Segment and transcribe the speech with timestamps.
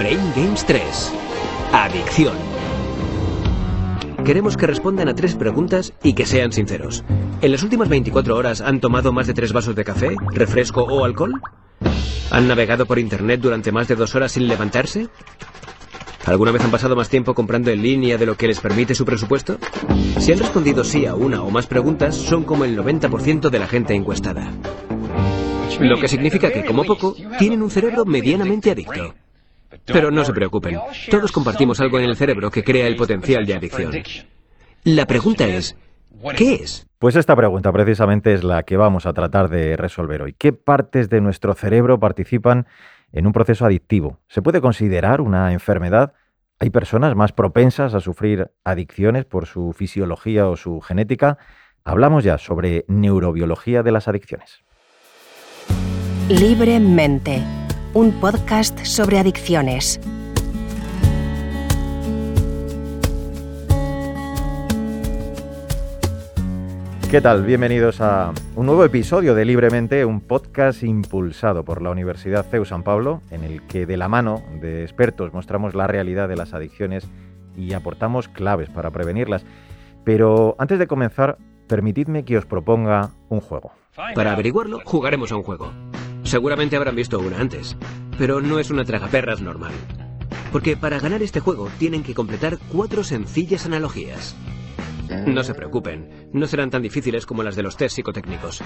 [0.00, 1.12] Brain Games 3.
[1.72, 2.32] Adicción.
[4.24, 7.04] Queremos que respondan a tres preguntas y que sean sinceros.
[7.42, 11.04] ¿En las últimas 24 horas han tomado más de tres vasos de café, refresco o
[11.04, 11.42] alcohol?
[12.30, 15.08] ¿Han navegado por Internet durante más de dos horas sin levantarse?
[16.24, 19.04] ¿Alguna vez han pasado más tiempo comprando en línea de lo que les permite su
[19.04, 19.58] presupuesto?
[20.18, 23.66] Si han respondido sí a una o más preguntas, son como el 90% de la
[23.66, 24.50] gente encuestada.
[25.78, 29.14] Lo que significa que, como poco, tienen un cerebro medianamente adicto.
[29.86, 30.78] Pero no se preocupen,
[31.10, 33.92] todos compartimos algo en el cerebro que crea el potencial de adicción.
[34.84, 35.76] La pregunta es,
[36.36, 36.86] ¿qué es?
[36.98, 40.34] Pues esta pregunta precisamente es la que vamos a tratar de resolver hoy.
[40.36, 42.66] ¿Qué partes de nuestro cerebro participan
[43.12, 44.20] en un proceso adictivo?
[44.28, 46.12] ¿Se puede considerar una enfermedad?
[46.58, 51.38] ¿Hay personas más propensas a sufrir adicciones por su fisiología o su genética?
[51.84, 54.62] Hablamos ya sobre neurobiología de las adicciones.
[56.28, 57.42] Libremente,
[57.92, 60.00] un podcast sobre adicciones.
[67.10, 67.44] ¿Qué tal?
[67.44, 72.84] Bienvenidos a un nuevo episodio de Libremente, un podcast impulsado por la Universidad CEU San
[72.84, 77.08] Pablo, en el que de la mano de expertos mostramos la realidad de las adicciones
[77.56, 79.44] y aportamos claves para prevenirlas.
[80.04, 83.72] Pero antes de comenzar, permitidme que os proponga un juego.
[84.14, 85.72] Para averiguarlo, jugaremos a un juego.
[86.30, 87.76] Seguramente habrán visto una antes,
[88.16, 89.72] pero no es una tragaperras normal.
[90.52, 94.36] Porque para ganar este juego tienen que completar cuatro sencillas analogías.
[95.26, 98.62] No se preocupen, no serán tan difíciles como las de los test psicotécnicos.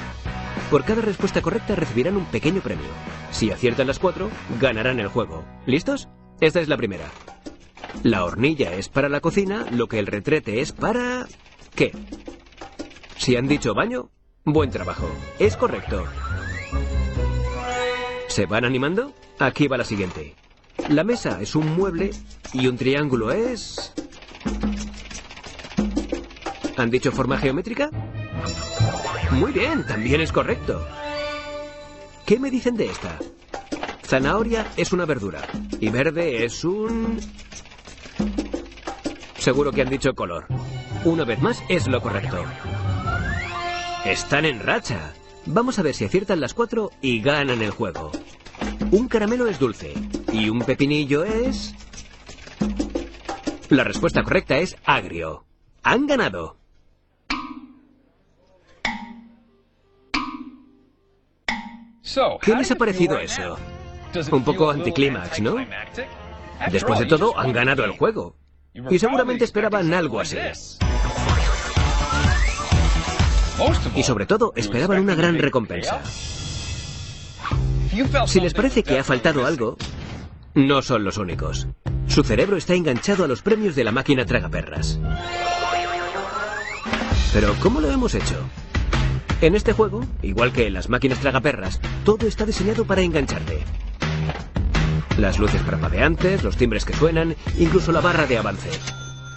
[0.70, 2.84] Por cada respuesta correcta recibirán un pequeño premio.
[3.30, 4.28] Si aciertan las cuatro,
[4.60, 5.42] ganarán el juego.
[5.64, 6.10] ¿Listos?
[6.42, 7.06] Esta es la primera.
[8.02, 11.26] La hornilla es para la cocina, lo que el retrete es para...
[11.74, 11.92] ¿Qué?
[13.16, 14.10] Si han dicho baño,
[14.44, 15.08] buen trabajo.
[15.38, 16.04] Es correcto.
[18.34, 19.14] ¿Se van animando?
[19.38, 20.34] Aquí va la siguiente.
[20.88, 22.10] La mesa es un mueble
[22.52, 23.92] y un triángulo es...
[26.76, 27.90] ¿Han dicho forma geométrica?
[29.30, 30.84] Muy bien, también es correcto.
[32.26, 33.20] ¿Qué me dicen de esta?
[34.04, 35.46] Zanahoria es una verdura
[35.78, 37.20] y verde es un...
[39.38, 40.48] Seguro que han dicho color.
[41.04, 42.42] Una vez más es lo correcto.
[44.04, 45.14] Están en racha.
[45.46, 48.10] Vamos a ver si aciertan las cuatro y ganan el juego.
[48.90, 49.92] Un caramelo es dulce
[50.32, 51.74] y un pepinillo es...
[53.68, 55.44] La respuesta correcta es agrio.
[55.82, 56.56] Han ganado.
[62.40, 63.58] ¿Qué les ha parecido eso?
[64.30, 65.56] Un poco anticlímax, ¿no?
[66.70, 68.36] Después de todo, han ganado el juego.
[68.90, 70.36] Y seguramente esperaban algo así.
[73.94, 76.02] Y sobre todo, esperaban una gran recompensa.
[78.26, 79.76] Si les parece que ha faltado algo,
[80.54, 81.68] no son los únicos.
[82.08, 84.98] Su cerebro está enganchado a los premios de la máquina tragaperras.
[87.32, 88.36] Pero, ¿cómo lo hemos hecho?
[89.40, 93.62] En este juego, igual que en las máquinas tragaperras, todo está diseñado para engancharte.
[95.18, 98.70] Las luces parpadeantes, los timbres que suenan, incluso la barra de avance.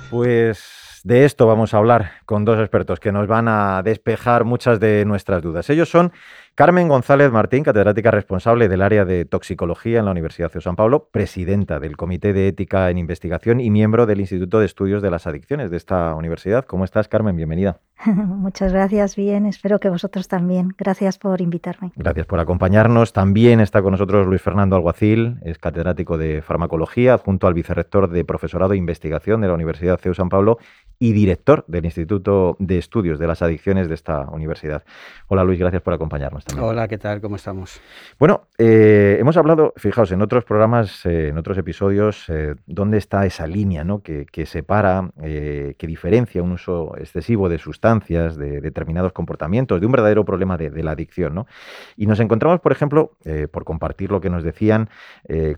[0.10, 0.77] Pues
[1.08, 5.06] de esto vamos a hablar con dos expertos que nos van a despejar muchas de
[5.06, 5.70] nuestras dudas.
[5.70, 6.12] Ellos son
[6.58, 11.08] Carmen González Martín, catedrática responsable del área de toxicología en la Universidad de San Pablo,
[11.12, 15.28] presidenta del Comité de Ética en Investigación y miembro del Instituto de Estudios de las
[15.28, 16.66] Adicciones de esta universidad.
[16.66, 17.36] ¿Cómo estás, Carmen?
[17.36, 17.80] Bienvenida.
[18.06, 20.74] Muchas gracias, bien, espero que vosotros también.
[20.76, 21.92] Gracias por invitarme.
[21.96, 23.14] Gracias por acompañarnos.
[23.14, 28.26] También está con nosotros Luis Fernando Alguacil, es catedrático de farmacología, adjunto al vicerrector de
[28.26, 30.58] profesorado e investigación de la Universidad CEU San Pablo
[30.98, 34.84] y director del Instituto de Estudios de las Adicciones de esta universidad.
[35.28, 36.47] Hola Luis, gracias por acompañarnos.
[36.56, 37.22] Hola, ¿qué tal?
[37.22, 37.82] ¿Cómo estamos?
[38.18, 43.26] Bueno, eh, hemos hablado, fijaos, en otros programas, eh, en otros episodios, eh, dónde está
[43.26, 44.02] esa línea ¿no?
[44.02, 49.92] que, que separa, que diferencia un uso excesivo de sustancias, de determinados comportamientos, de un
[49.92, 51.36] verdadero problema de, de la adicción.
[51.36, 51.48] ¿no?
[51.96, 53.12] Y nos encontramos, por ejemplo,
[53.52, 54.90] por compartir lo que nos decían,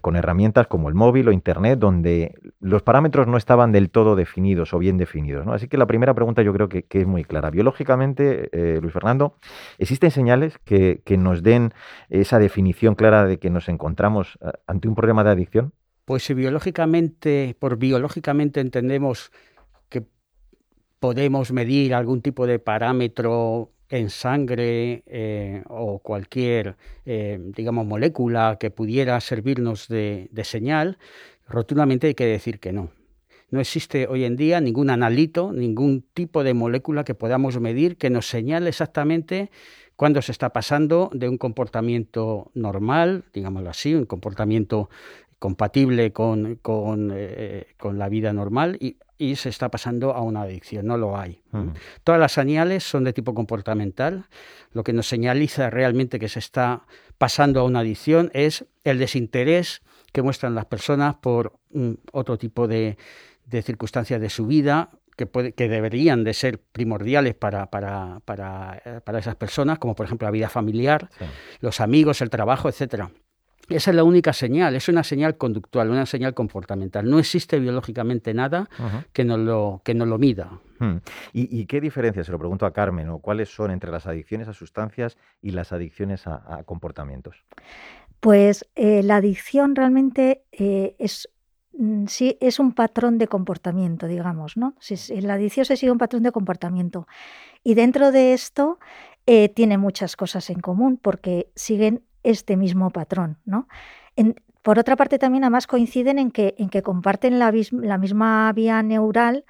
[0.01, 4.73] con herramientas como el móvil o Internet, donde los parámetros no estaban del todo definidos
[4.73, 5.47] o bien definidos.
[5.47, 7.51] Así que la primera pregunta yo creo que, es muy clara.
[7.51, 8.49] Biológicamente,
[8.81, 9.35] Luis Fernando,
[9.77, 10.78] ¿existen señales que,
[11.17, 11.73] nos den
[12.09, 15.73] esa definición clara de que nos encontramos eh, ante un problema de adicción?
[16.05, 19.31] Pues si biológicamente, por biológicamente entendemos
[19.89, 20.05] que
[20.99, 29.19] podemos medir algún tipo de parámetro en sangre eh, o cualquier, digamos, molécula que pudiera
[29.19, 30.97] servirnos de, señal,
[31.47, 32.91] rotundamente hay que decir que no.
[33.51, 38.11] No existe hoy en día ningún analito, ningún tipo de molécula que podamos medir que
[38.11, 39.49] nos señale exactamente
[39.99, 44.89] cuándo se está pasando de un comportamiento normal, digámoslo así, un comportamiento
[45.39, 47.09] compatible con, con,
[47.97, 51.41] la vida normal y, y, se está pasando a una adicción, no lo hay.
[52.05, 54.27] Todas las señales son de tipo comportamental,
[54.71, 56.83] lo que nos señaliza realmente que se está
[57.17, 59.81] pasando a una adicción es el desinterés
[60.13, 62.97] que muestran las personas por mm, otro tipo de,
[63.49, 69.01] de circunstancias de su vida, que, que deberían de ser primordiales para, para, para, eh,
[69.03, 71.09] para, esas personas, como por ejemplo la vida familiar,
[71.59, 73.11] los amigos, el trabajo, etcétera.
[73.67, 77.07] Esa es la única señal, es una señal conductual, una señal comportamental.
[77.07, 78.67] No existe biológicamente nada
[79.13, 80.59] que, nos lo, que lo mida.
[80.79, 80.97] Hmm.
[81.33, 84.53] ¿Y, qué diferencia, se lo pregunto a Carmen, o cuáles son entre las adicciones a
[84.53, 87.45] sustancias y las adicciones a, comportamientos?
[88.19, 91.29] Pues eh, la adicción realmente eh, es
[92.07, 94.75] sí es un patrón de comportamiento, digamos, ¿no?
[95.09, 97.07] La adicción sigue un patrón de comportamiento.
[97.63, 98.79] Y dentro de esto
[99.25, 103.67] eh, tiene muchas cosas en común porque siguen este mismo patrón, ¿no?
[104.61, 107.49] por otra parte, también además coinciden en que, en que comparten la,
[107.97, 109.45] misma vía neural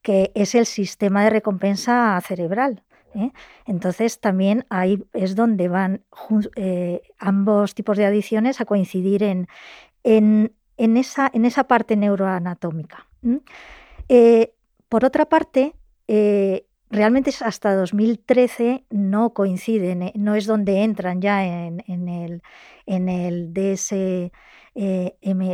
[0.00, 2.82] que es el sistema de recompensa cerebral.
[3.14, 3.30] ¿eh?
[3.66, 6.02] Entonces también ahí es donde van
[6.56, 9.48] eh, ambos tipos de adicciones a coincidir en
[10.76, 13.06] en esa, en esa parte neuroanatómica.
[14.08, 14.52] Eh,
[14.88, 15.74] por otra parte,
[16.08, 22.42] eh, realmente hasta 2013 no coinciden, eh, no es donde entran ya en, el,
[22.86, 24.32] en el DSM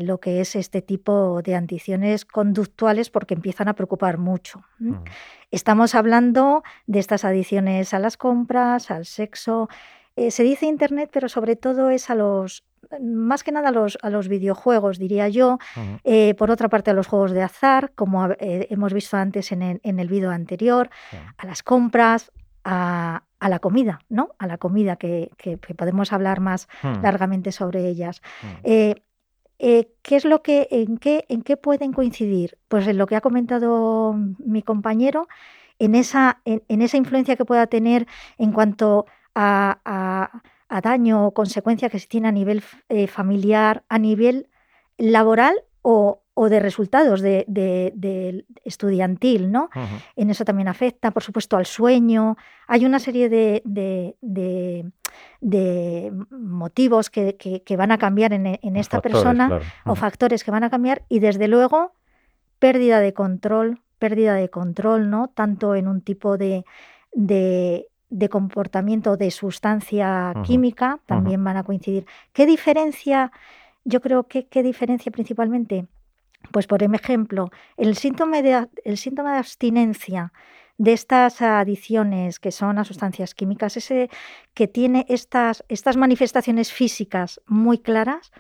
[0.03, 4.63] lo que es este tipo de anticiones conductuales porque empiezan a preocupar mucho.
[4.79, 4.95] Mm.
[5.51, 9.69] Estamos hablando de estas adiciones a las compras, al sexo.
[10.17, 12.65] se dice Internet, pero sobre todo es a los,
[13.01, 15.59] más que nada a los, a los videojuegos, diría yo.
[16.05, 19.63] Eh, por otra parte, a los juegos de azar, como eh, hemos visto antes en
[19.63, 20.91] el, en el vídeo anterior,
[21.37, 22.33] a las compras,
[22.65, 24.31] a, a, la comida, ¿no?
[24.39, 27.03] A la comida, que, que, podemos hablar más hmm.
[27.03, 28.23] largamente sobre ellas.
[28.43, 28.67] Hmm.
[29.63, 32.57] Eh, ¿Qué es lo que, en qué, en qué pueden coincidir?
[32.69, 35.29] Pues en lo que ha comentado mi compañero,
[35.79, 38.07] en esa, en, en esa influencia que pueda tener
[38.39, 39.05] en cuanto
[39.35, 40.43] a a
[40.79, 44.47] daño o consecuencia que se tiene a nivel eh, familiar, a nivel
[44.97, 49.69] laboral o, de resultados de, estudiantil, ¿no?
[50.17, 52.37] En eso también afecta, por supuesto, al sueño.
[52.67, 53.63] Hay una serie de,
[56.31, 61.19] motivos que, van a cambiar en, esta persona o factores que van a cambiar y
[61.19, 61.93] desde luego
[62.59, 65.29] pérdida de control, pérdida de control, ¿no?
[65.29, 66.65] Tanto en un tipo de,
[67.13, 67.90] de
[68.29, 72.07] comportamiento de sustancia química también van a coincidir.
[72.33, 73.33] ¿Qué diferencia?
[73.85, 75.87] Yo creo que qué diferencia principalmente,
[76.53, 80.33] pues por ejemplo, el síntoma de, el síntoma de abstinencia
[80.81, 84.09] de estas adicciones que son a sustancias químicas, ese
[84.55, 88.33] que tiene estas, estas manifestaciones físicas muy claras,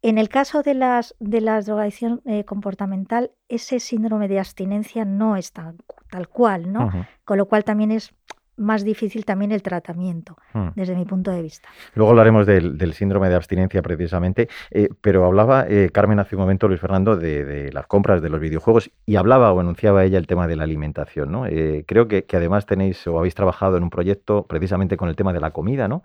[0.00, 5.36] en el caso de las de la drogadicción eh, comportamental, ese síndrome de abstinencia no
[5.36, 6.90] es tal cual, ¿no?
[7.24, 8.12] Con lo cual también es
[8.56, 10.68] más difícil también el tratamiento, hmm.
[10.74, 11.68] desde mi punto de vista.
[11.94, 16.68] Luego hablaremos del, síndrome de abstinencia precisamente, eh, pero hablaba eh, Carmen hace un momento,
[16.68, 20.46] Luis Fernando, de, las compras de los videojuegos y hablaba o enunciaba ella el tema
[20.46, 21.32] de la alimentación.
[21.32, 21.46] ¿no?
[21.46, 25.32] Eh, creo que, además tenéis o habéis trabajado en un proyecto precisamente con el tema
[25.32, 25.88] de la comida.
[25.88, 26.02] ¿no?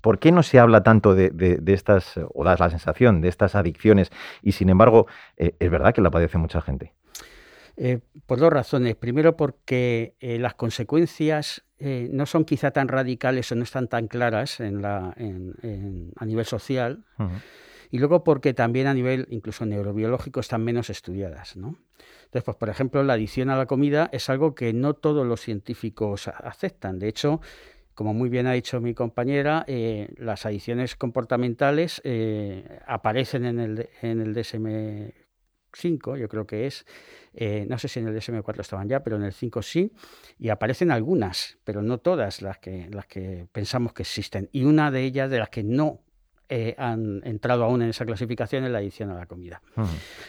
[0.00, 3.54] ¿Por qué no se habla tanto de, de, estas, o das la sensación, de estas
[3.54, 4.10] adicciones
[4.42, 5.06] y sin embargo
[5.36, 6.92] es verdad que la padece mucha gente?
[7.80, 8.96] Eh, por dos razones.
[8.96, 14.08] Primero, porque eh, las consecuencias eh, no son quizá tan radicales o no están tan
[14.08, 15.14] claras en la,
[16.16, 17.04] a nivel social.
[17.90, 21.56] Y luego porque también a nivel incluso neurobiológico están menos estudiadas.
[21.56, 21.76] ¿no?
[22.24, 25.40] Entonces, pues, por ejemplo, la adicción a la comida es algo que no todos los
[25.40, 26.98] científicos aceptan.
[26.98, 27.40] De hecho,
[27.94, 29.64] como muy bien ha dicho mi compañera,
[30.16, 32.02] las adicciones comportamentales
[32.86, 35.27] aparecen en el, en el DSM
[35.78, 36.86] 5, yo creo que es,
[37.34, 39.92] eh, no sé si en el DSM4 estaban ya, pero en el 5 sí,
[40.38, 44.48] y aparecen algunas, pero no todas las que, las que pensamos que existen.
[44.52, 46.00] Y una de ellas, de las que no
[46.50, 49.60] eh, han entrado aún en esa clasificación, es la adicción a la comida.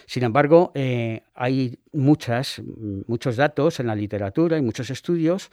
[0.06, 2.60] Sin embargo, eh, hay muchas,
[3.06, 5.50] muchos datos en la literatura y muchos estudios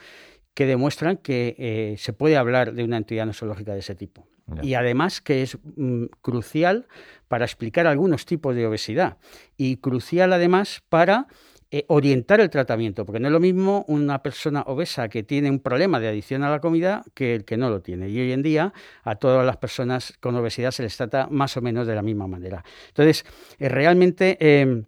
[0.58, 4.28] que demuestran que se puede hablar de una entidad nosológica de ese tipo.
[4.64, 6.88] Y además que es mm, crucial
[7.28, 9.18] para explicar algunos tipos de obesidad
[9.56, 11.28] y crucial además para
[11.70, 15.60] eh, orientar el tratamiento, porque no es lo mismo una persona obesa que tiene un
[15.60, 18.10] problema de adicción a la comida que el que no lo tiene.
[18.10, 18.74] Y hoy en día
[19.04, 22.28] a todas las personas con obesidad se les trata más o menos de la misma
[22.28, 22.64] manera.
[22.88, 23.26] Entonces,
[23.60, 24.86] eh, realmente...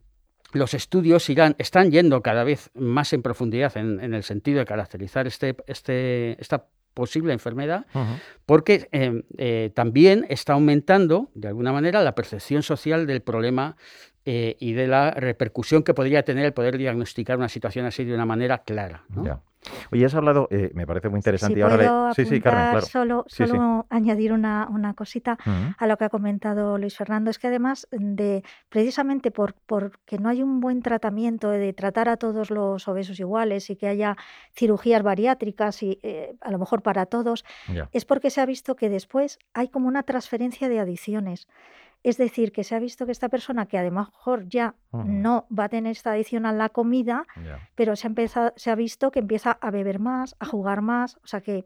[0.54, 5.28] Los estudios irán, están yendo cada vez más en profundidad en, el sentido de caracterizar
[5.28, 7.86] este, este, esta posible enfermedad,
[8.46, 13.78] porque em, eh, también está aumentando, de alguna manera, la percepción social del problema
[14.32, 18.14] eh, y de la repercusión que podría tener el poder diagnosticar una situación así de
[18.14, 19.02] una manera clara.
[19.92, 21.58] Oye, has hablado, eh, me parece muy interesante.
[21.58, 22.86] y ahora sí, sí, Carmen, claro.
[22.86, 25.36] Solo, solo añadir una, una cosita
[25.76, 27.32] a lo que ha comentado Luis Fernando.
[27.32, 32.18] Es que además de precisamente por porque no hay un buen tratamiento de tratar a
[32.18, 34.16] todos los obesos iguales y que haya
[34.54, 37.46] cirugías bariátricas y eh, a lo mejor para todos,
[37.92, 41.48] es porque se ha visto que después hay como una transferencia de adicciones.
[42.04, 45.46] Es decir, que se ha visto que esta persona, que a lo mejor ya no
[45.58, 47.26] va a tener esta adicción a la comida,
[47.76, 51.18] pero se ha, empezado, se ha visto que empieza a beber más, a jugar más,
[51.18, 51.66] o sea que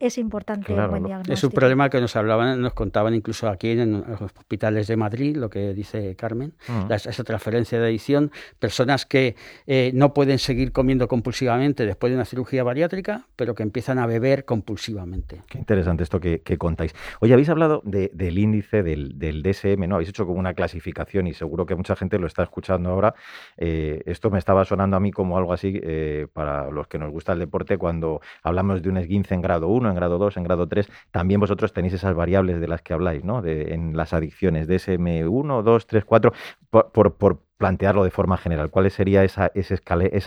[0.00, 1.34] es, importante el buen diagnóstico.
[1.34, 5.36] Es un problema que nos hablaban, nos contaban incluso aquí en los hospitales de Madrid,
[5.36, 6.54] lo que dice Carmen,
[6.90, 12.24] esa transferencia de adicción, personas que eh, no pueden seguir comiendo compulsivamente después de una
[12.24, 15.42] cirugía bariátrica, pero que empiezan a beber compulsivamente.
[15.48, 16.94] Qué interesante esto que, contáis.
[17.20, 19.96] Oye, habéis hablado del índice del, DSM, ¿no?
[19.96, 23.14] Habéis hecho como una clasificación y seguro que mucha gente lo está escuchando ahora.
[23.56, 27.10] Eh, esto me estaba sonando a mí como algo así eh, para los que nos
[27.10, 30.44] gusta el deporte cuando hablamos de un esguince en grado 1, en grado 2, en
[30.44, 33.42] grado 3, también vosotros tenéis esas variables de las que habláis, ¿no?
[33.42, 36.32] De, en las adicciones, DSM1, 2, 3, 4,
[36.70, 38.70] por, por, plantearlo de forma general.
[38.70, 39.74] ¿Cuál sería esa, esa,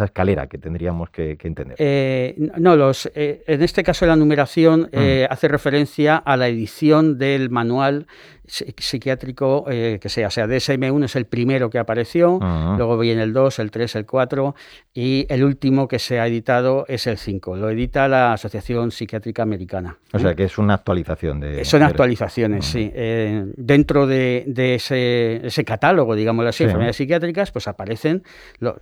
[0.05, 1.75] escalera, que tendríamos que, entender?
[1.79, 7.17] Eh, no, los, eh, en este caso la numeración eh, hace referencia a la edición
[7.17, 8.08] del manual
[8.48, 10.27] psiquiátrico que sea.
[10.27, 12.38] O sea, DSM-1 es el primero que apareció,
[12.77, 14.53] luego viene el 2, el 3, el 4
[14.94, 17.55] y el último que se ha editado es el 5.
[17.55, 19.98] Lo edita la Asociación Psiquiátrica Americana.
[20.13, 21.65] O sea, que es una actualización de...
[21.65, 22.91] Son actualizaciones, sí.
[22.94, 28.24] dentro de, ese, ese, catálogo, digamos así, enfermedades psiquiátricas, pues aparecen,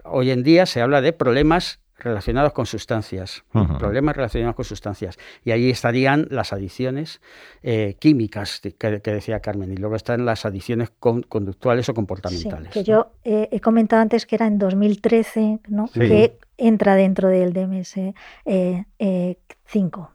[0.04, 3.44] hoy en día se habla de problemas relacionados con sustancias,
[3.80, 5.18] problemas relacionados con sustancias.
[5.44, 7.22] Y ahí estarían las adicciones
[7.62, 12.72] eh, químicas que, decía Carmen, y luego están las adicciones conductuales o comportamentales.
[12.72, 15.88] que yo eh, he comentado antes que era en 2013, ¿no?
[15.88, 18.14] que entra dentro del DMS 5,
[18.46, 19.36] eh,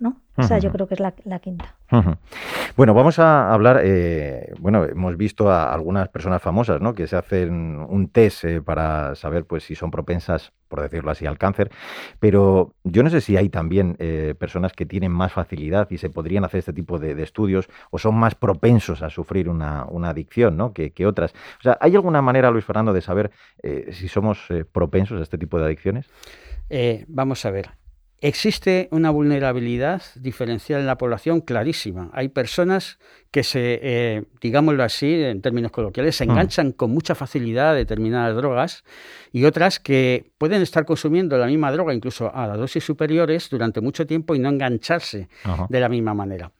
[0.01, 0.21] ¿no?
[0.39, 1.75] O sea, yo creo que es la, quinta.
[2.77, 6.95] Bueno, vamos a hablar, eh, bueno, hemos visto a algunas personas famosas, ¿no?
[6.95, 11.27] Que se hacen un test eh, para saber, pues, si son propensas, por decirlo así,
[11.27, 11.73] al cáncer.
[12.21, 16.09] Pero yo no sé si hay también eh, personas que tienen más facilidad y se
[16.09, 20.73] podrían hacer este tipo de, estudios o son más propensos a sufrir una, adicción, ¿no?
[20.73, 21.33] Que, que, otras.
[21.59, 23.33] O sea, ¿hay alguna manera, Luis Fernando, de saber
[23.91, 26.09] si somos propensos a este tipo de adicciones?
[27.09, 27.71] vamos a ver.
[28.21, 32.11] Existe una vulnerabilidad diferencial en la población clarísima.
[32.13, 32.99] Hay personas
[33.31, 36.31] que se, eh, digámoslo así, en términos coloquiales, se mm.
[36.31, 38.83] enganchan con mucha facilidad a determinadas drogas
[39.31, 43.81] y otras que pueden estar consumiendo la misma droga, incluso a las dosis superiores, durante
[43.81, 45.29] mucho tiempo y no engancharse
[45.69, 46.51] de la misma manera.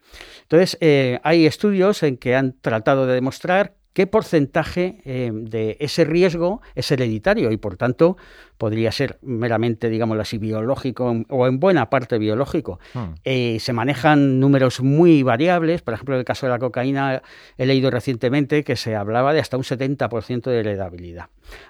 [0.43, 6.05] Entonces, eh, hay estudios en que han tratado de demostrar qué porcentaje eh, de ese
[6.05, 8.15] riesgo es hereditario y por tanto
[8.57, 12.79] podría ser meramente, digamos así, biológico o en buena parte biológico.
[12.93, 13.15] Hmm.
[13.25, 17.21] Eh, se manejan números muy variables, por ejemplo, en el caso de la cocaína
[17.57, 21.25] he leído recientemente que se hablaba de hasta un 70% de heredabilidad.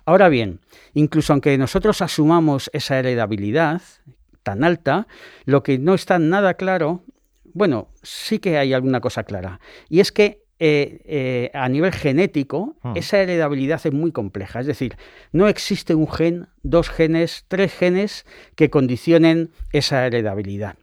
[0.05, 0.59] Ahora bien,
[0.93, 3.81] incluso aunque nosotros asumamos esa heredabilidad
[4.43, 5.07] tan alta,
[5.45, 7.01] lo que no está nada claro,
[7.55, 9.59] bueno, sí que hay alguna cosa clara,
[9.89, 12.97] y es que eh, eh, a nivel genético, hmm.
[12.97, 14.59] esa heredabilidad es muy compleja.
[14.59, 14.97] Es decir,
[15.31, 18.25] no existe un gen, dos genes, tres genes
[18.55, 20.75] que condicionen esa heredabilidad.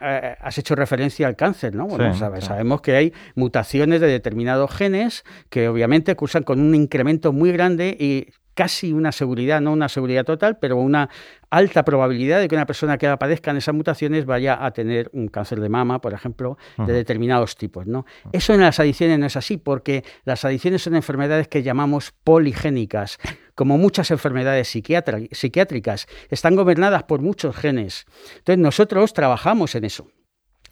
[0.00, 1.86] Eh, has hecho referencia al cáncer, ¿no?
[1.86, 7.52] Bueno, sabemos que hay mutaciones de determinados genes que obviamente cursan con un incremento muy
[7.52, 11.10] grande y casi una seguridad, no una seguridad total, pero una
[11.50, 15.28] alta probabilidad de que una persona que padezca en esas mutaciones vaya a tener un
[15.28, 17.86] cáncer de mama, por ejemplo, de determinados tipos.
[17.86, 18.06] ¿no?
[18.32, 23.18] Eso en las adicciones no es así, porque las adicciones son enfermedades que llamamos poligénicas,
[23.54, 28.06] como muchas enfermedades psiquiátricas, están gobernadas por muchos genes.
[28.38, 30.08] Entonces nosotros trabajamos en eso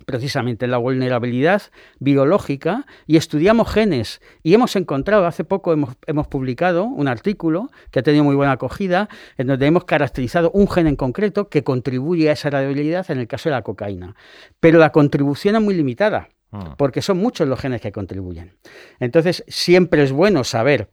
[0.04, 1.62] precisamente en la vulnerabilidad
[1.99, 4.21] biológica y estudiamos genes.
[4.42, 8.52] Y hemos encontrado, hace poco hemos, hemos, publicado un artículo que ha tenido muy buena
[8.52, 13.18] acogida, en donde hemos caracterizado un gen en concreto que contribuye a esa heredabilidad en
[13.18, 14.14] el caso de la cocaína.
[14.61, 16.75] Pero la contribución es muy limitada, ah.
[16.78, 18.52] porque son muchos los genes que contribuyen.
[19.00, 20.88] Entonces, siempre es bueno saber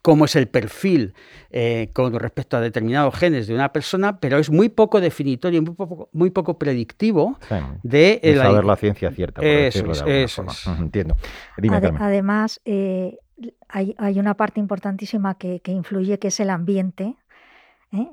[0.00, 1.14] cómo es el perfil
[1.50, 5.74] eh, con respecto a determinados genes de una persona, pero es muy poco definitorio, muy
[5.74, 7.38] poco, muy poco predictivo
[7.82, 9.40] de, saber la, ciencia cierta.
[9.40, 10.52] Por decirlo de forma.
[10.78, 11.16] Entiendo.
[11.98, 13.18] además, eh,
[13.68, 17.16] hay, una parte importantísima que, influye, que es el ambiente.
[17.92, 18.08] ¿eh?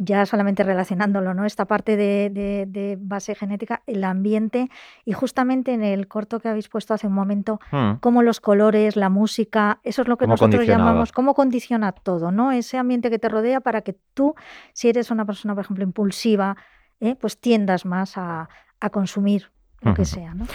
[0.00, 1.44] Ya solamente relacionándolo, ¿no?
[1.44, 4.70] Esta parte de, base genética, el ambiente
[5.04, 7.94] y justamente en el corto que habéis puesto hace un momento, hmm.
[8.00, 12.52] cómo los colores, la música, eso es lo que nosotros llamamos, cómo condiciona todo, ¿no?
[12.52, 14.34] Ese ambiente que te rodea para que tú,
[14.72, 16.56] si eres una persona, por ejemplo, impulsiva,
[17.00, 17.16] ¿eh?
[17.16, 18.48] pues tiendas más a,
[18.80, 19.53] a consumir
[19.84, 20.34] lo que sea.
[20.34, 20.46] ¿no?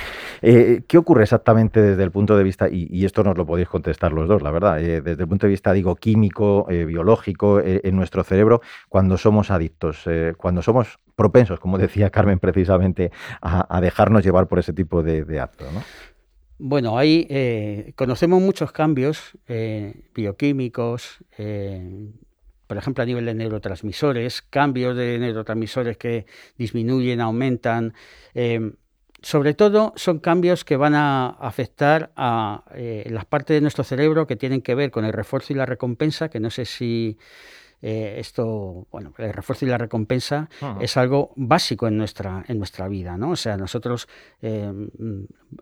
[0.41, 4.13] Eh, ¿Qué ocurre exactamente desde el punto de vista, y, esto nos lo podéis contestar
[4.13, 7.95] los dos, la verdad, eh, desde el punto de vista, digo, químico, eh, biológico, en
[7.95, 10.05] nuestro cerebro, cuando somos adictos,
[10.37, 15.71] cuando somos propensos, como decía Carmen precisamente, a, dejarnos llevar por ese tipo de, actos?
[15.73, 15.81] ¿no?
[16.57, 19.37] Bueno, ahí conocemos muchos cambios
[20.13, 21.19] bioquímicos,
[22.67, 26.25] por ejemplo, a nivel de neurotransmisores, cambios de neurotransmisores que
[26.57, 27.93] disminuyen, aumentan
[29.21, 34.27] sobre todo son cambios que van a afectar a eh, las partes de nuestro cerebro
[34.27, 37.17] que tienen que ver con el refuerzo y la recompensa, que no sé si
[37.81, 40.49] eh, esto, bueno, el refuerzo y la recompensa
[40.81, 43.31] es algo básico en nuestra, en nuestra vida, ¿no?
[43.31, 44.07] O sea, nosotros
[44.41, 44.71] eh,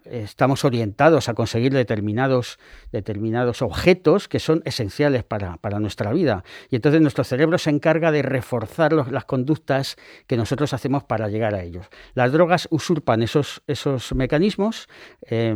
[0.06, 2.58] estamos orientados a conseguir determinados,
[2.92, 6.44] determinados objetos que son esenciales para, nuestra vida.
[6.72, 9.96] Y entonces nuestro cerebro se encarga de reforzar las conductas
[10.26, 11.86] que nosotros hacemos para llegar a ellos.
[12.16, 14.90] Las drogas usurpan esos, esos mecanismos,
[15.30, 15.54] eh,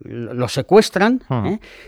[0.00, 1.22] los secuestran,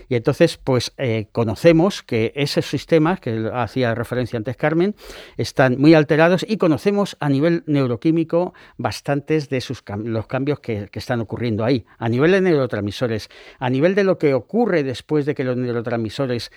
[0.07, 0.93] y entonces pues
[1.31, 4.95] conocemos que esos sistemas que hacía referencia antes Carmen,
[5.37, 11.21] están muy alterados y conocemos a nivel neuroquímico bastantes de sus los cambios que, están
[11.21, 13.29] ocurriendo ahí, a nivel de neurotransmisores,
[13.59, 16.51] a nivel de lo que ocurre después de que los neurotransmisores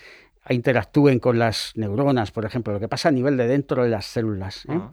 [0.49, 4.07] interactúen con las neuronas, por ejemplo, lo que pasa a nivel de dentro de las
[4.07, 4.65] células.
[4.67, 4.73] ¿eh?
[4.73, 4.93] Ah.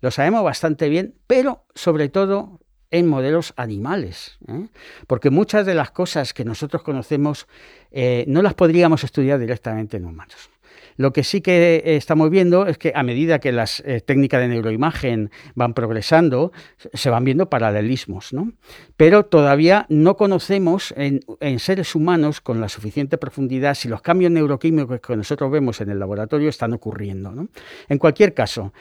[0.00, 2.60] Lo sabemos bastante bien, pero sobre todo
[2.92, 4.68] en modelos animales, ¿eh?
[5.06, 7.48] porque muchas de las cosas que nosotros conocemos
[7.90, 10.50] eh, no las podríamos estudiar directamente en humanos.
[10.96, 14.40] Lo que sí que eh, estamos viendo es que a medida que las eh, técnicas
[14.40, 16.52] de neuroimagen van progresando,
[16.92, 18.52] se van viendo paralelismos, ¿no?
[18.96, 21.22] Pero todavía no conocemos en,
[21.58, 25.98] seres humanos con la suficiente profundidad si los cambios neuroquímicos que nosotros vemos en el
[25.98, 27.48] laboratorio están ocurriendo.
[27.88, 28.72] En cualquier caso,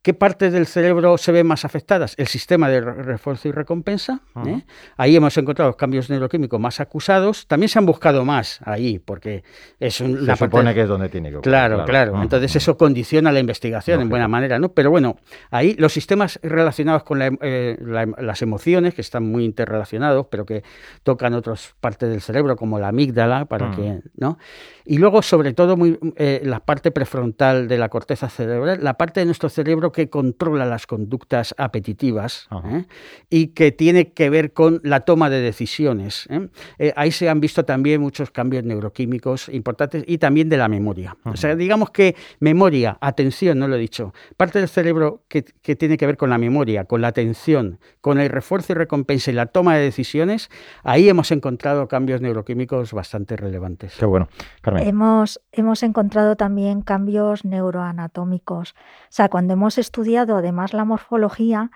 [0.00, 2.14] ¿Qué partes del cerebro se ven más afectadas?
[2.18, 4.20] El sistema de refuerzo y recompensa.
[4.46, 4.62] ¿eh?
[4.96, 7.48] Ahí hemos encontrado cambios neuroquímicos más acusados.
[7.48, 9.42] También se han buscado más ahí, porque
[9.80, 11.50] es un, se supone que es donde tiene que ocurrir.
[11.50, 12.22] Claro, claro.
[12.22, 14.68] Entonces eso condiciona la investigación en buena manera, ¿no?
[14.68, 15.16] Pero bueno,
[15.50, 17.76] ahí los sistemas relacionados con eh,
[18.18, 20.62] las emociones, que están muy interrelacionados, pero que
[21.02, 24.38] tocan otras partes del cerebro, como la amígdala, para que, ¿no?
[24.90, 29.20] Y luego, sobre todo, muy, eh, la parte prefrontal de la corteza cerebral, la parte
[29.20, 32.86] de nuestro cerebro que controla las conductas apetitivas ¿eh?
[33.28, 36.26] y que tiene que ver con la toma de decisiones.
[36.30, 36.94] ¿eh?
[36.96, 41.18] ahí se han visto también muchos cambios neuroquímicos importantes y también de la memoria.
[41.24, 45.76] O sea, digamos que memoria, atención, no lo he dicho, parte del cerebro que, que
[45.76, 49.34] tiene que ver con la memoria, con la atención, con el refuerzo y recompensa y
[49.34, 50.48] la toma de decisiones,
[50.82, 53.94] ahí hemos encontrado cambios neuroquímicos bastante relevantes.
[53.98, 54.30] Qué bueno.
[54.62, 54.77] Carmen.
[54.80, 58.72] Hemos, hemos encontrado también cambios neuroanatómicos.
[58.72, 61.70] O sea, cuando hemos estudiado además la morfología,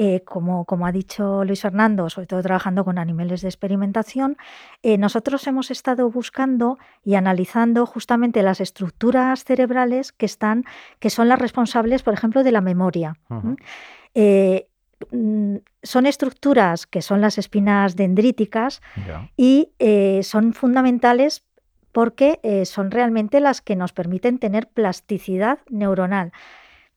[0.00, 4.36] eh, como, como, ha dicho Luis Fernando, sobre todo trabajando con animales de experimentación,
[4.84, 10.64] eh, nosotros hemos estado buscando y analizando justamente las estructuras cerebrales que están,
[11.00, 13.16] que son las responsables, por ejemplo, de la memoria.
[14.14, 14.68] Eh,
[15.10, 18.80] mm, son estructuras que son las espinas dendríticas
[19.36, 19.72] y
[20.22, 21.42] son fundamentales
[21.92, 26.32] porque eh, son realmente las que nos permiten tener plasticidad neuronal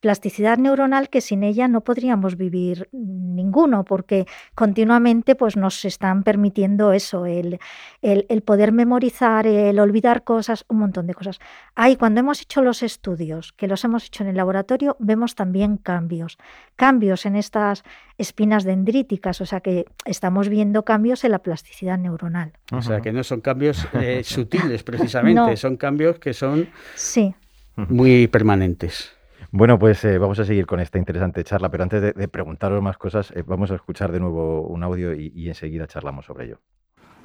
[0.02, 6.92] plasticidad neuronal que sin ella no podríamos vivir ninguno, porque continuamente pues, nos están permitiendo
[6.92, 7.60] eso, el,
[8.02, 11.40] el, poder memorizar, el olvidar cosas, un montón de cosas.
[11.76, 15.78] Ahí, cuando hemos hecho los estudios, que los hemos hecho en el laboratorio, vemos también
[15.78, 16.38] cambios,
[16.76, 17.84] cambios en estas
[18.18, 22.54] espinas dendríticas, o sea que estamos viendo cambios en la plasticidad neuronal.
[22.72, 27.36] O sea que no son cambios eh, sutiles precisamente, son cambios que son sí.
[27.76, 29.21] muy permanentes.
[29.54, 32.98] Bueno, pues eh, vamos a seguir con esta interesante charla, pero antes de, preguntaros más
[32.98, 36.60] cosas, eh, vamos a escuchar de nuevo un audio y, enseguida charlamos sobre ello.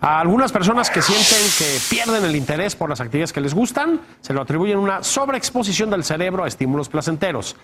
[0.01, 4.01] A algunas personas que sienten que pierden el interés por las actividades que les gustan,
[4.21, 7.57] se lo atribuyen una sobreexposición del cerebro a estímulos placenteros.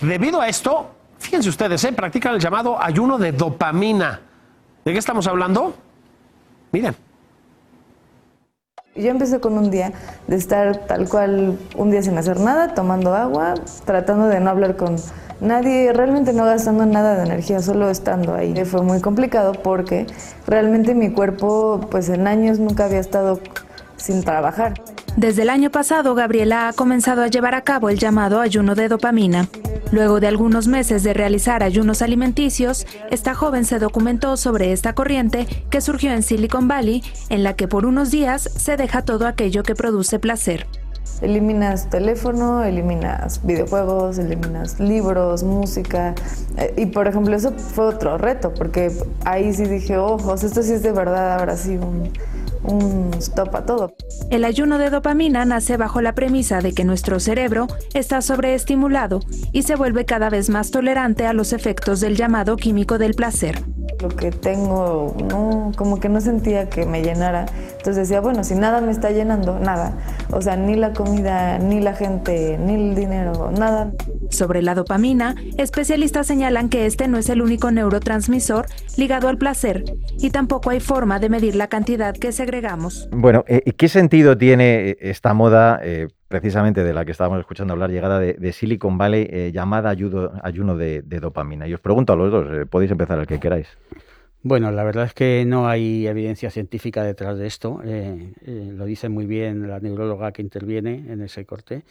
[0.00, 1.92] Debido a esto, fíjense ustedes, ¿eh?
[1.92, 4.20] practican el llamado ayuno de dopamina.
[4.82, 5.76] ¿De qué estamos hablando?
[6.72, 7.07] Miren.
[8.98, 9.92] Yo empecé con un día
[10.26, 14.76] de estar tal cual un día sin hacer nada, tomando agua, tratando de no hablar
[14.76, 14.96] con
[15.40, 18.64] nadie, realmente no gastando nada de energía, solo estando ahí.
[18.64, 20.06] Fue muy complicado porque
[20.48, 23.38] realmente mi cuerpo pues en años nunca había estado
[23.96, 24.74] sin trabajar.
[25.16, 28.88] Desde el año pasado, Gabriela ha comenzado a llevar a cabo el llamado ayuno de
[28.88, 29.48] dopamina.
[29.90, 35.46] Luego de algunos meses de realizar ayunos alimenticios, esta joven se documentó sobre esta corriente
[35.70, 39.62] que surgió en Silicon Valley, en la que por unos días se deja todo aquello
[39.62, 40.66] que produce placer.
[41.22, 46.14] Eliminas teléfono, eliminas videojuegos, eliminas libros, música.
[46.58, 48.92] Eh, y por ejemplo, eso fue otro reto, porque
[49.24, 52.12] ahí sí dije, ojos, esto sí es de verdad ahora sí un,
[52.64, 53.94] un stop a todo.
[54.30, 59.20] El ayuno de dopamina nace bajo la premisa de que nuestro cerebro está sobreestimulado
[59.52, 63.62] y se vuelve cada vez más tolerante a los efectos del llamado químico del placer.
[64.00, 67.46] Lo que tengo, no, como que no sentía que me llenara.
[67.78, 69.92] Entonces decía, bueno, si nada me está llenando, nada.
[70.30, 73.92] O sea, ni la comida, ni la gente, ni el dinero, nada.
[74.30, 79.84] Sobre la dopamina, especialistas señalan que este no es el único neurotransmisor ligado al placer
[80.18, 83.08] y tampoco hay forma de medir la cantidad que segregamos.
[83.10, 87.72] Bueno, eh, ¿qué sentido tiene eh, esta moda, eh, precisamente de la que estábamos escuchando
[87.72, 91.66] hablar, llegada de, Silicon Valley, llamada ayuno de, de, dopamina?
[91.66, 93.68] Y os pregunto a los dos, podéis empezar el que queráis.
[94.42, 97.80] Bueno, la verdad es que no hay evidencia científica detrás de esto.
[97.84, 101.84] Eh, eh, lo dice muy bien la neuróloga que interviene en ese corte.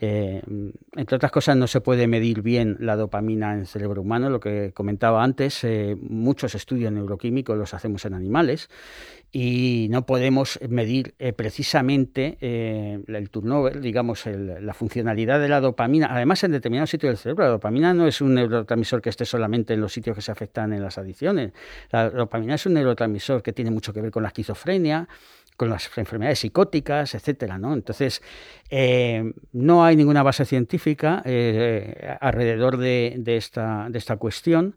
[0.00, 0.42] Eh,
[0.96, 4.30] entre otras cosas, no se puede medir bien la dopamina en el cerebro humano.
[4.30, 5.66] Lo que comentaba antes,
[6.00, 8.68] muchos estudios neuroquímicos los hacemos en animales
[9.32, 16.08] y no podemos medir eh, precisamente eh, el turnover, digamos, la funcionalidad de la dopamina.
[16.10, 19.74] Además, en determinados sitios del cerebro, la dopamina no es un neurotransmisor que esté solamente
[19.74, 21.52] en los sitios que se afectan en las adicciones.
[21.92, 25.08] La dopamina es un neurotransmisor que tiene mucho que ver con la esquizofrenia,
[25.60, 27.74] con las enfermedades psicóticas, etcétera, ¿no?
[27.74, 28.22] Entonces,
[28.70, 34.76] eh, no hay ninguna base científica eh, alrededor de, esta, de esta cuestión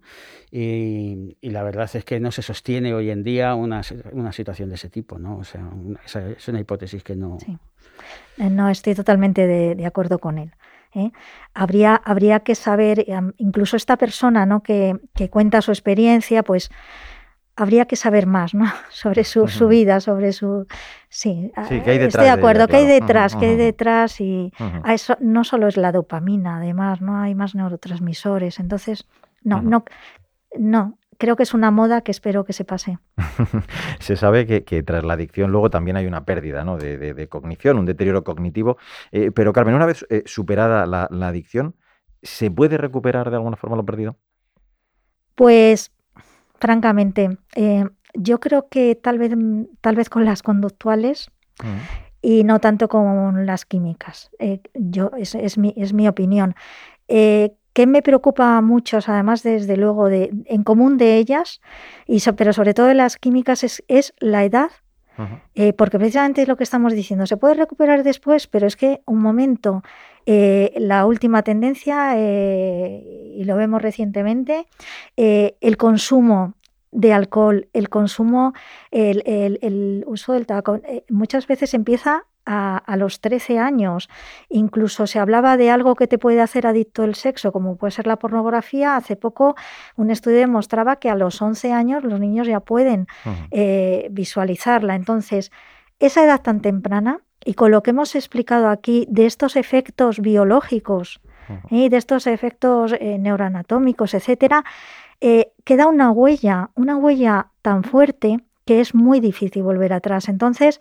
[0.52, 4.90] y, la verdad es que no se sostiene hoy en día una, situación de ese
[4.90, 5.38] tipo, ¿no?
[5.38, 5.72] O sea,
[6.06, 7.38] es una hipótesis que no...
[8.38, 10.52] Eh, no, estoy totalmente de, acuerdo con él.
[11.54, 13.06] Habría, habría que saber,
[13.38, 14.62] incluso esta persona ¿no?
[14.64, 16.72] que, que cuenta su experiencia, pues
[17.56, 18.66] habría que saber más, ¿no?
[18.90, 20.68] Sobre su, su vida, sobre su...
[21.10, 23.36] Sí, sí ¿qué hay detrás estoy de acuerdo, ¿qué hay detrás?
[23.36, 24.20] ¿Qué hay detrás?
[24.20, 24.52] Y
[24.88, 27.20] eso no solo es la dopamina, además, ¿no?
[27.20, 28.60] Hay más neurotransmisores.
[28.60, 29.08] Entonces,
[29.44, 29.86] no, no,
[30.58, 30.98] no.
[31.20, 32.98] Creo que es una moda que espero que se pase.
[34.00, 36.78] se sabe que, que, tras la adicción luego también hay una pérdida ¿no?
[36.78, 38.78] de, de, cognición, un deterioro cognitivo.
[39.12, 41.76] Eh, pero Carmen, una vez eh, superada la, la adicción,
[42.24, 44.18] ¿se puede recuperar de alguna forma lo perdido?
[45.36, 45.92] Pues
[46.64, 47.38] francamente.
[47.56, 49.34] Eh, yo creo que tal vez,
[49.82, 51.30] tal vez con las conductuales
[51.62, 52.22] mm.
[52.22, 54.32] y no tanto con las químicas.
[54.40, 56.56] Eh, yo, es, es, mi, es, mi, opinión.
[57.10, 61.60] Eh, ¿Qué me preocupa mucho, además desde luego de, en común de ellas,
[62.08, 64.72] y pero sobre todo de las químicas, es, es la edad
[65.78, 69.20] porque precisamente es lo que estamos diciendo, se puede recuperar después, pero es que un
[69.20, 69.84] momento,
[70.26, 74.68] la última tendencia, y lo vemos recientemente,
[75.16, 76.56] el consumo
[76.94, 78.54] de alcohol, el consumo,
[78.92, 84.10] el, uso del tabaco, eh, muchas veces empieza a, los 13 años.
[84.50, 88.06] Incluso se hablaba de algo que te puede hacer adicto el sexo, como puede ser
[88.06, 88.96] la pornografía.
[88.96, 89.56] Hace poco
[89.96, 93.08] un estudio demostraba que a los 11 años los niños ya pueden
[93.52, 94.96] eh, visualizarla.
[94.96, 95.52] Entonces,
[96.00, 101.22] esa edad tan temprana y con lo que hemos explicado aquí de estos efectos biológicos
[101.70, 104.64] y de estos efectos eh, neuroanatómicos, etcétera,
[105.20, 110.30] eh, queda una huella, una huella tan fuerte que es muy difícil volver atrás.
[110.30, 110.80] Entonces,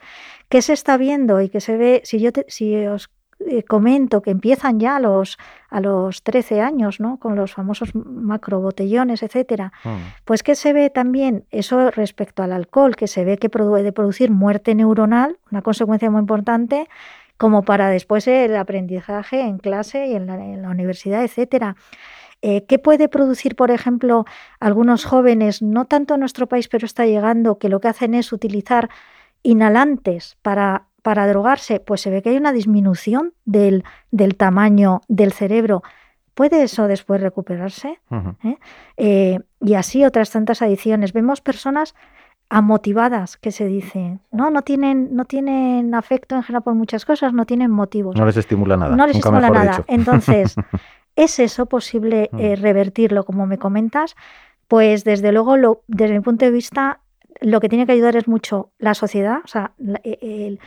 [0.49, 2.01] ¿qué se está viendo y que se ve?
[2.05, 3.11] Si yo si os
[3.49, 7.19] eh, comento que empiezan ya a los, a los 13 años, ¿no?
[7.19, 9.73] Con los famosos macrobotellones, etcétera.
[9.85, 9.97] Mm.
[10.25, 14.31] Pues que se ve también eso respecto al alcohol, que se ve que puede producir
[14.31, 16.89] muerte neuronal, una consecuencia muy importante,
[17.37, 21.77] como para después el aprendizaje en clase y en la, en la universidad, etcétera.
[22.41, 24.25] Eh, ¿Qué puede producir, por ejemplo,
[24.59, 28.33] algunos jóvenes, no tanto en nuestro país, pero está llegando, que lo que hacen es
[28.33, 28.91] utilizar
[29.45, 31.81] inhalantes para, para drogarse?
[31.81, 35.83] Pues se ve que hay una disminución del, del tamaño del cerebro.
[36.35, 38.01] ¿Puede eso después recuperarse?
[38.43, 38.57] ¿Eh?
[38.97, 41.13] Eh, y así otras tantas adiciones.
[41.13, 41.95] Vemos personas
[42.49, 44.51] amotivadas, que se dice, ¿no?
[44.51, 48.17] No tienen, no tienen afecto en general por muchas cosas, no tienen motivos.
[48.17, 48.95] No les estimula nada.
[48.95, 49.85] No les estimula nada.
[49.89, 50.55] Entonces,
[51.17, 52.39] ¿Es eso posible mm.
[52.39, 54.15] eh, revertirlo, como me comentas?
[54.69, 57.01] Pues desde luego, lo, desde mi punto de vista,
[57.43, 59.73] lo que tiene que ayudar es mucho la sociedad, o sea,
[60.05, 60.59] eh,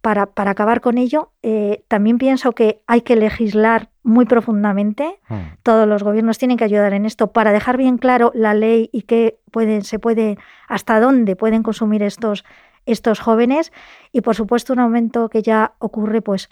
[0.00, 5.18] para, para, acabar con ello, eh, también pienso que hay que legislar muy profundamente.
[5.28, 5.34] Mm.
[5.62, 9.02] Todos los gobiernos tienen que ayudar en esto para dejar bien claro la ley y
[9.02, 12.44] qué pueden, se puede, hasta dónde pueden consumir estos
[12.86, 13.70] estos jóvenes
[14.12, 16.48] y por supuesto un aumento que ya ocurre pues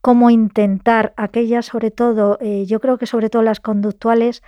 [0.00, 4.42] cómo intentar aquellas sobre todo eh, yo creo que sobre todo las conductuales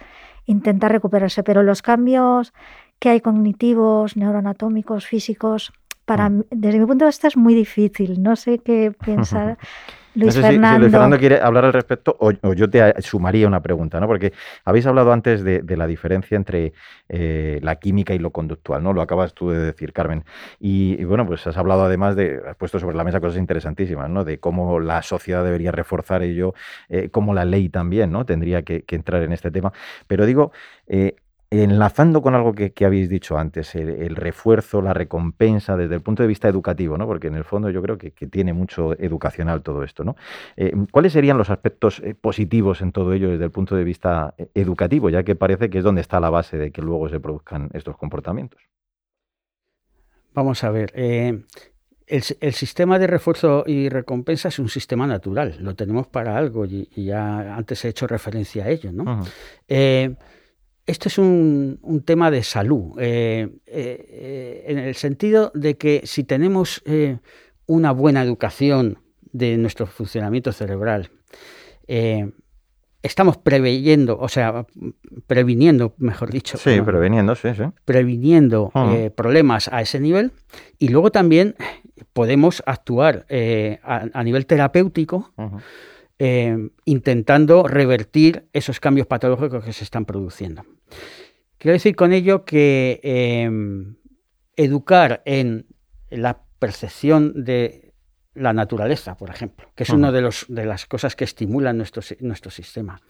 [0.47, 2.53] intentar recuperarse pero los cambios
[2.99, 5.73] que hay cognitivos neuroanatómicos físicos
[6.05, 6.45] para Mm.
[6.51, 9.59] desde mi punto de vista es muy difícil no sé qué piensa
[10.17, 12.69] Luis no sé si- si Fernando Luis Fernando quiere hablar al respecto o, o yo
[12.69, 14.07] te sumaría una pregunta, ¿no?
[14.07, 14.33] Porque
[14.65, 16.73] habéis hablado antes de, de la diferencia entre
[17.09, 18.93] eh, la química y lo conductual, ¿no?
[18.93, 20.25] Lo acabas tú de decir, Carmen.
[20.59, 24.09] Y, y, bueno, pues has hablado además de, has puesto sobre la mesa cosas interesantísimas,
[24.11, 24.25] ¿no?
[24.25, 26.55] De cómo la sociedad debería reforzar ello,
[26.89, 28.25] eh, cómo la ley también, ¿no?
[28.25, 29.73] Tendría que, que entrar en este tema.
[30.07, 30.53] Pero digo,
[30.89, 31.17] eh,
[31.51, 36.01] enlazando con algo que, que habéis dicho antes, el, el refuerzo, la recompensa desde el
[36.01, 37.07] punto de vista educativo, ¿no?
[37.07, 40.17] Porque en el fondo yo creo que, que tiene mucho educacional todo esto, ¿no?
[40.57, 44.35] Eh, ¿Cuáles serían los aspectos eh, positivos en todo ello desde el punto de vista
[44.39, 47.21] eh, educativo, ya que parece que es donde está la base de que luego se
[47.21, 48.61] produzcan estos comportamientos?
[50.35, 50.93] Vamos a ver.
[50.95, 51.45] eh,
[52.07, 55.57] el, sistema de refuerzo y recompensa es un sistema natural.
[55.61, 59.25] Lo tenemos para algo y, y ya antes he hecho referencia a ello, ¿no?
[59.67, 60.15] Eh,
[60.87, 66.03] esto es un, un tema de salud, eh, eh, eh, en el sentido de que
[66.05, 67.19] si tenemos eh,
[67.67, 68.99] una buena educación
[69.33, 71.11] de nuestro funcionamiento cerebral,
[73.03, 74.67] estamos preveyendo, o sea,
[75.27, 76.85] previniendo, mejor dicho, Sí, ¿no?
[76.85, 77.63] preveniendo, sí, sí.
[77.85, 80.33] previniendo eh, problemas a ese nivel
[80.79, 81.55] y luego también
[82.13, 85.59] podemos actuar eh, a, a nivel terapéutico Ujú.
[86.19, 90.65] Eh, intentando revertir esos cambios patológicos que se están produciendo.
[91.59, 93.51] Quiero decir con ello que eh,
[94.57, 95.67] educar en
[96.11, 97.87] la percepción de
[98.35, 99.99] la naturaleza, por ejemplo, que es Ujú.
[99.99, 103.01] una de, las cosas que estimulan nuestro, nuestro sistema,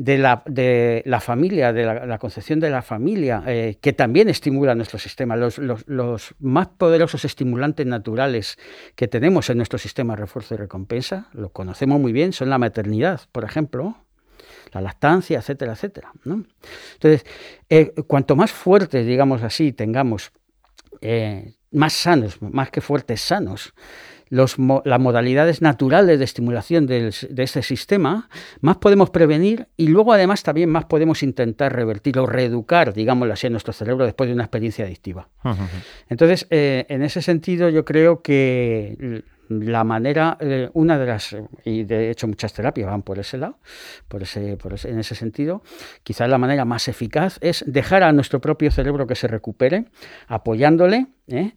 [0.00, 4.28] de la, de la familia, de la, la concepción de la familia, eh, que también
[4.28, 5.34] estimula nuestro sistema.
[5.34, 8.58] Los, los- más poderosos estimulantes naturales
[8.94, 12.58] que tenemos en nuestro sistema de refuerzo y recompensa, lo conocemos muy bien, son la
[12.58, 13.96] maternidad, por ejemplo,
[14.72, 16.12] la lactancia, etcétera, etcétera.
[16.24, 17.26] Entonces,
[17.68, 20.30] eh, cuanto más fuertes, digamos así, tengamos,
[21.00, 23.74] eh, más sanos, más que fuertes, sanos,
[24.30, 28.28] los las modalidades naturales de estimulación del de ese sistema,
[28.60, 33.48] más podemos prevenir y luego además también más podemos intentar revertir o reeducar, digámoslo así,
[33.50, 35.28] nuestro cerebro después de una experiencia adictiva.
[36.08, 41.84] Entonces, eh, en ese sentido, yo creo que la manera, eh, una de las, y
[41.84, 43.56] de hecho muchas terapias van por ese lado,
[44.06, 45.62] por ese, por ese- en ese sentido,
[46.02, 49.86] quizás la manera más eficaz es dejar a nuestro propio cerebro que se recupere,
[50.26, 51.52] apoyándole, ¿eh?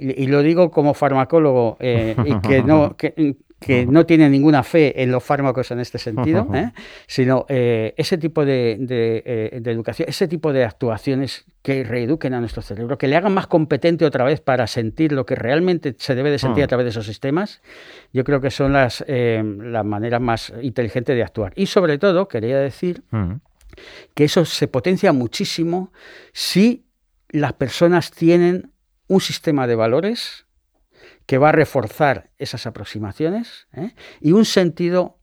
[0.00, 4.62] Y, y lo digo como farmacólogo eh, y que no, que, que no tiene ninguna
[4.62, 6.72] fe en los fármacos en este sentido, ¿eh?
[7.06, 12.40] sino eh, ese tipo de, de, de educación, ese tipo de actuaciones que reeduquen a
[12.40, 16.14] nuestro cerebro, que le hagan más competente otra vez para sentir lo que realmente se
[16.14, 16.68] debe de sentir a Mm.
[16.68, 17.60] través de esos sistemas,
[18.14, 21.52] yo creo que son las, eh, las maneras más inteligentes de actuar.
[21.54, 23.40] Y sobre todo, quería decir Ujú.
[24.14, 25.92] que eso se potencia muchísimo
[26.32, 26.86] si
[27.28, 28.70] las personas tienen
[29.10, 30.46] un sistema de valores
[31.26, 33.92] que va a reforzar esas aproximaciones ¿eh?
[34.20, 35.18] y un sentido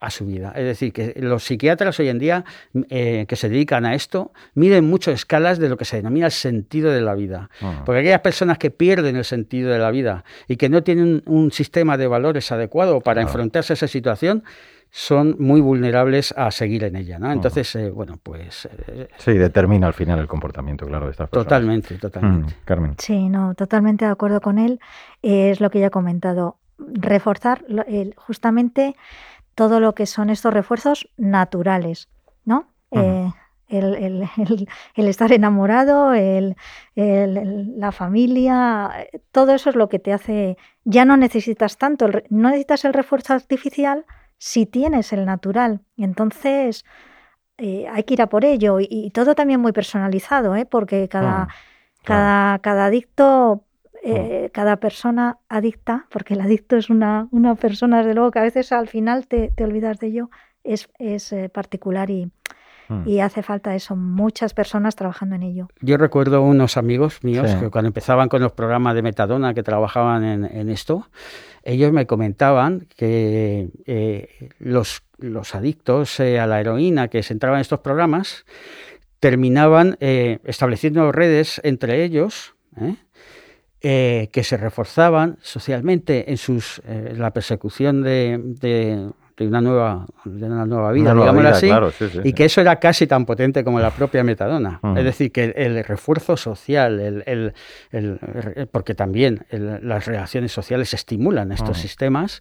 [0.00, 0.54] a su vida.
[0.56, 2.46] Es decir, que los psiquiatras hoy en día
[2.88, 6.32] eh, que se dedican a esto miden mucho escalas de lo que se denomina el
[6.32, 7.50] sentido de la vida.
[7.60, 7.84] Ujú.
[7.84, 11.52] Porque aquellas personas que pierden el sentido de la vida y que no tienen un
[11.52, 14.42] sistema de valores adecuado para enfrentarse a esa situación,
[14.90, 17.18] son muy vulnerables a seguir en ella.
[17.18, 17.30] ¿no?
[17.30, 21.44] Entonces, eh, bueno, pues eh, Sí, determina al final el comportamiento, claro, de estas personas.
[21.46, 22.54] totalmente, totalmente.
[22.54, 22.94] Mm, Carmen.
[22.98, 24.80] Sí, no, totalmente de acuerdo con él.
[25.22, 26.56] Eh, es lo que ya he comentado.
[26.78, 27.64] Reforzar
[28.16, 28.94] justamente
[29.54, 32.08] todo lo que son estos refuerzos naturales,
[32.44, 32.68] ¿no?
[32.92, 33.30] Eh,
[33.68, 36.56] el, el- el- el estar enamorado, el,
[36.94, 38.90] el- el- la familia,
[39.32, 40.56] todo eso es lo que te hace.
[40.84, 44.06] Ya no necesitas tanto, no necesitas el refuerzo artificial
[44.38, 45.80] si tienes el natural.
[45.96, 46.84] Entonces
[47.58, 48.80] eh, hay que ir a por ello.
[48.80, 50.64] Y, y todo también muy personalizado, ¿eh?
[50.66, 53.64] porque cada, Mm, cada, cada adicto,
[54.02, 58.42] eh, cada persona adicta, porque el adicto es una, una persona, desde luego que a
[58.42, 60.30] veces al final te, te olvidas de ello,
[60.64, 62.30] es, es eh, particular y,
[62.90, 63.06] Mm.
[63.06, 65.68] y hace falta eso, muchas personas trabajando en ello.
[65.82, 67.58] Yo recuerdo unos amigos míos Sí.
[67.60, 71.06] que cuando empezaban con los programas de metadona que trabajaban en, en esto,
[71.68, 77.58] ellos me comentaban que eh, los, los adictos eh, a la heroína que se entraban
[77.58, 78.44] en estos programas
[79.20, 82.54] terminaban eh, estableciendo redes entre ellos
[83.80, 90.92] que se reforzaban socialmente en sus, la persecución de- de una nueva, de una nueva
[90.92, 91.70] vida, digámoslo así,
[92.24, 94.80] y que eso era casi tan potente como la propia metadona.
[94.96, 97.52] Es decir, que el, refuerzo social, el,
[98.72, 102.40] porque también las relaciones sociales estimulan estos sistemas,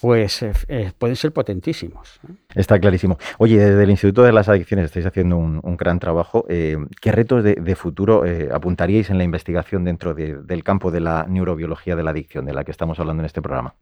[0.00, 2.20] pues eh, eh, pueden ser potentísimos.
[2.54, 3.18] Está clarísimo.
[3.38, 6.46] Oye, desde el Instituto de las Adicciones estáis haciendo un, gran trabajo.
[6.48, 11.96] Eh, ¿Qué retos de, futuro apuntaríais en la investigación dentro del campo de la neurobiología
[11.96, 13.74] de la adicción, de la que estamos hablando en este programa?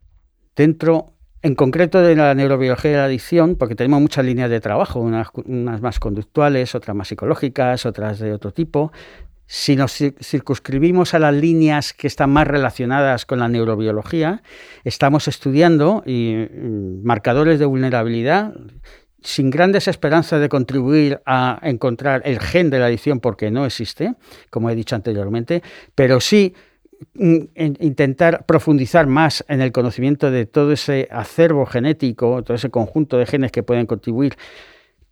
[0.55, 4.99] Dentro en concreto de la neurobiología de la adicción, porque tenemos muchas líneas de trabajo,
[4.99, 5.31] unas,
[5.81, 8.91] más conductuales, otras más psicológicas, otras de otro tipo.
[9.47, 14.41] Si nos circunscribimos a las líneas que están más relacionadas con la neurobiología,
[14.83, 18.53] estamos estudiando mm, marcadores de vulnerabilidad
[19.25, 24.13] sin grandes esperanzas de contribuir a encontrar el gen de la adicción porque no existe,
[24.51, 25.63] como he dicho anteriormente,
[25.95, 26.53] pero sí
[27.13, 33.25] intentar profundizar más en el conocimiento de todo ese acervo genético, todo ese conjunto de
[33.25, 34.35] genes que pueden contribuir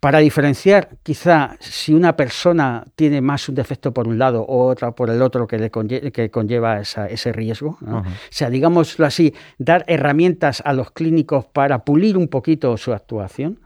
[0.03, 4.91] para diferenciar quizá si una persona tiene más un defecto por un lado o otra
[4.91, 5.71] por el otro que, le
[6.11, 7.77] que conlleva ese riesgo.
[7.81, 13.59] O sea, digámoslo así, dar herramientas a los clínicos para pulir un poquito su actuación.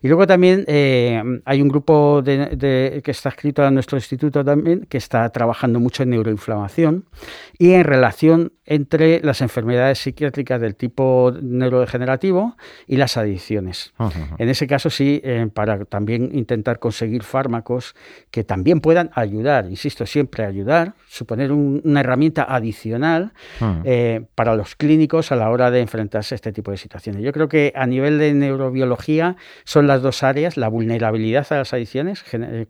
[0.00, 4.98] Y luego también eh, hay un grupo que está escrito en nuestro instituto también que
[4.98, 7.06] está trabajando mucho en neuroinflamación
[7.58, 12.54] y en relación entre las enfermedades psiquiátricas del tipo neurodegenerativo
[12.86, 13.94] y las adicciones.
[14.36, 17.96] En ese caso sí, eh, para también intentar conseguir fármacos
[18.30, 23.32] que también puedan ayudar, insisto, siempre ayudar, suponer una herramienta adicional
[23.84, 27.22] eh, para los clínicos a la hora de enfrentarse a este tipo de situaciones.
[27.22, 31.72] Yo creo que a nivel de neurobiología son las dos áreas, la vulnerabilidad a las
[31.72, 32.66] adicciones, eh,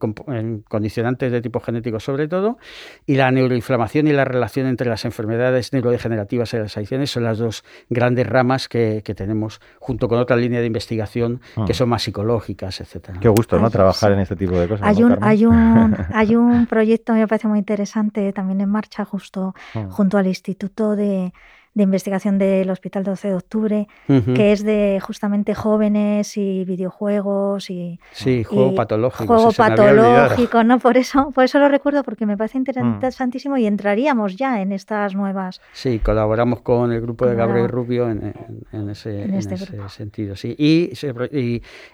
[0.69, 2.59] condicionantes de tipo genético sobre todo,
[3.05, 7.25] y la neuroinflamación y la relación entre las enfermedades neuro degenerativas y las adicciones son
[7.25, 11.75] las dos grandes ramas que, tenemos, junto con otra línea de investigación que ah.
[11.75, 13.19] son más psicológicas, etcétera.
[13.21, 13.71] Qué gusto, ¿no?
[13.71, 14.87] Trabajar en este tipo de cosas.
[14.87, 19.55] Hay, un, hay, un, hay un proyecto, me parece muy interesante, también en marcha justo
[19.75, 19.87] ah.
[19.91, 21.33] junto al Instituto de
[21.75, 28.01] de investigación del Hospital 12 de Octubre, que es de justamente jóvenes y videojuegos y...
[28.13, 29.27] Sí, juego patológico.
[29.27, 30.79] Juego patológico, ¿no?
[30.79, 35.15] Por eso, por eso lo recuerdo, porque me parece interesantísimo y entraríamos ya en estas
[35.15, 35.61] nuevas...
[35.73, 39.57] Sí, colaboramos con el grupo de Gabriel Rubio en, ese, este
[39.89, 40.55] sentido, sí.
[40.59, 40.91] Y,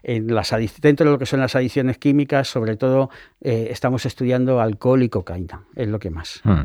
[0.03, 3.11] en las dentro de lo que son las adiciones químicas, sobre todo,
[3.41, 6.41] eh, estamos estudiando alcohol y cocaína, es lo que más.
[6.45, 6.65] Hmm.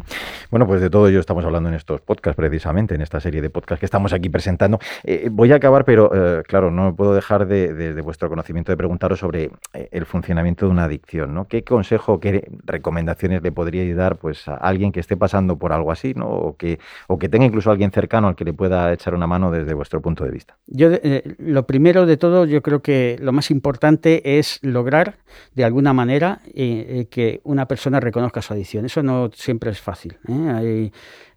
[0.51, 3.49] Bueno, pues de todo ello estamos hablando en estos podcasts precisamente, en esta serie de
[3.49, 4.79] podcasts que estamos aquí presentando.
[5.03, 9.19] Eh, voy a acabar, pero eh, claro, no puedo dejar de, vuestro conocimiento de preguntaros
[9.19, 11.33] sobre eh, el funcionamiento de una adicción.
[11.33, 11.47] ¿no?
[11.47, 15.91] ¿Qué consejo, qué recomendaciones le podríais dar pues, a alguien que esté pasando por algo
[15.91, 16.27] así, ¿no?
[16.27, 19.49] o, que, o que tenga incluso alguien cercano al que le pueda echar una mano
[19.49, 20.57] desde vuestro punto de vista?
[20.67, 20.89] Yo,
[21.37, 25.15] lo primero de todo, yo creo que lo más importante es lograr
[25.55, 28.85] de alguna manera que una persona reconozca su adicción.
[28.85, 30.17] Eso no siempre es fácil.
[30.27, 30.91] Hay,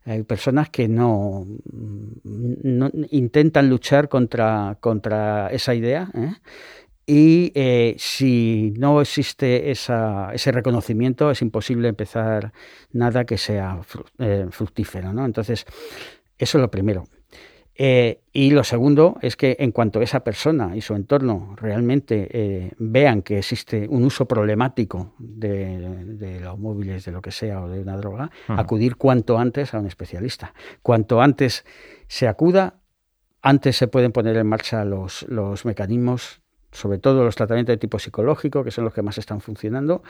[0.04, 1.46] hay personas que no,
[3.10, 6.10] intentan luchar contra, contra esa idea.
[6.14, 6.32] ¿eh?
[7.06, 12.52] Y eh, si no existe esa, ese reconocimiento, es imposible empezar
[12.92, 13.80] nada que sea
[14.18, 15.12] eh, fructífero.
[15.12, 15.24] ¿no?
[15.24, 15.66] Entonces,
[16.38, 17.04] eso es lo primero.
[17.74, 22.72] Eh, y lo segundo es que en cuanto esa persona y su entorno realmente eh,
[22.78, 27.80] vean que existe un uso problemático de, los móviles, de lo que sea, o de
[27.80, 30.52] una droga, acudir cuanto antes a un especialista.
[30.82, 31.64] Cuanto antes
[32.08, 32.74] se acuda,
[33.40, 37.98] antes se pueden poner en marcha los, los mecanismos sobre todo los tratamientos de tipo
[37.98, 40.02] psicológico, que son los que más están funcionando,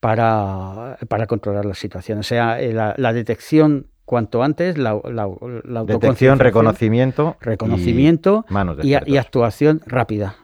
[0.00, 2.18] para, para, controlar la situación.
[2.18, 7.36] O sea, eh, la detección cuanto antes la, la, Detección, reconocimiento.
[7.40, 8.44] Reconocimiento
[8.82, 10.34] y, actuación rápida.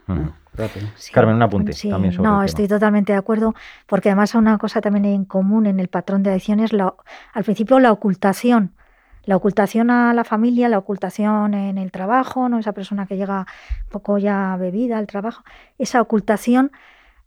[1.12, 3.56] Carmen, un apunte también sobre No, estoy totalmente de acuerdo,
[3.88, 7.80] porque además hay una cosa también en común en el patrón de adicciones, al principio
[7.80, 8.72] la ocultación.
[9.24, 12.60] La ocultación a la familia, la ocultación en el trabajo, ¿no?
[12.60, 15.42] esa persona que llega un poco ya bebida al trabajo,
[15.76, 16.70] esa ocultación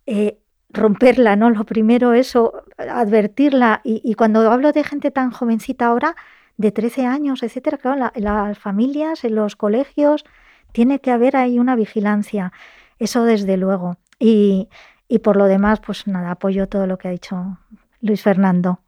[0.06, 0.39] eh,
[0.72, 1.50] romperla, ¿no?
[1.50, 3.80] Lo primero eso, advertirla.
[3.84, 6.16] Y, cuando hablo de gente tan jovencita ahora,
[6.56, 10.24] de 13 años, etcétera, claro, en las familias, en los colegios,
[10.72, 12.52] tiene que haber ahí una vigilancia.
[12.98, 13.96] Eso desde luego.
[14.18, 14.68] Y,
[15.08, 17.58] y por lo demás, pues nada, apoyo todo lo que ha dicho
[18.00, 18.80] Luis Fernando.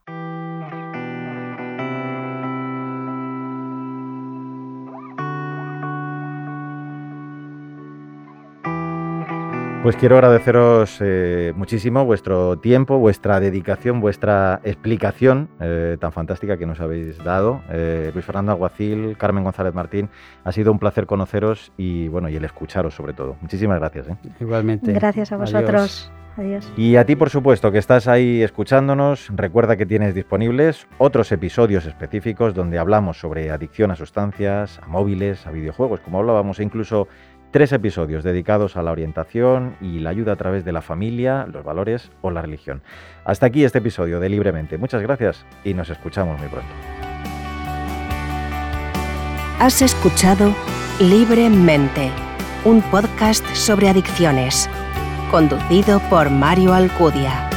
[9.82, 16.66] Pues quiero agradeceros eh, muchísimo vuestro tiempo, vuestra dedicación, vuestra explicación eh, tan fantástica que
[16.66, 17.62] nos habéis dado.
[17.68, 20.08] Eh, Luis Fernando Aguacil, Carmen González Martín,
[20.44, 23.36] ha sido un placer conoceros y bueno y el escucharos sobre todo.
[23.40, 24.06] Muchísimas gracias.
[24.38, 24.92] Igualmente.
[24.92, 26.12] Gracias a vosotros.
[26.36, 26.72] Adiós.
[26.78, 31.84] Y a ti, por supuesto, que estás ahí escuchándonos, recuerda que tienes disponibles otros episodios
[31.84, 37.06] específicos donde hablamos sobre adicción a sustancias, a móviles, a videojuegos, como hablábamos, e incluso
[37.52, 41.62] Tres episodios dedicados a la orientación y la ayuda a través de la familia, los
[41.62, 42.80] valores o la religión.
[43.26, 44.78] Hasta aquí este episodio de Libremente.
[44.78, 46.70] Muchas gracias y nos escuchamos muy pronto.
[49.60, 50.54] Has escuchado
[50.98, 52.10] Libremente,
[52.64, 54.70] un podcast sobre adicciones,
[55.30, 57.50] conducido por Mario Alcudia.